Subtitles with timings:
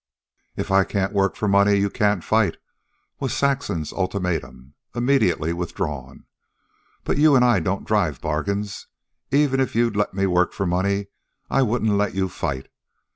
[0.55, 2.57] "If I can't work for money, you can't fight,"
[3.19, 6.25] was Saxon's ultimatum, immediately withdrawn.
[7.03, 8.87] "But you and I don't drive bargains.
[9.29, 11.09] Even if you'd let me work for money,
[11.51, 12.67] I wouldn't let you fight.